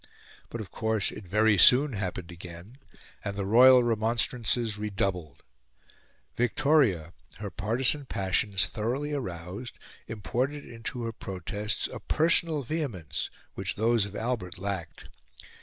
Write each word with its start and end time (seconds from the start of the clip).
But, 0.49 0.61
of 0.61 0.71
course, 0.71 1.11
it 1.11 1.27
very 1.27 1.59
soon 1.59 1.93
happened 1.93 2.31
again, 2.31 2.79
and 3.23 3.35
the 3.37 3.45
royal 3.45 3.83
remonstrances 3.83 4.75
redoubled. 4.75 5.43
Victoria, 6.35 7.13
her 7.37 7.51
partisan 7.51 8.07
passions 8.07 8.67
thoroughly 8.67 9.13
aroused, 9.13 9.77
imported 10.07 10.65
into 10.65 11.03
her 11.03 11.11
protests 11.11 11.87
a 11.87 11.99
personal 11.99 12.63
vehemence 12.63 13.29
which 13.53 13.75
those 13.75 14.07
of 14.07 14.15
Albert 14.15 14.57
lacked. 14.57 15.07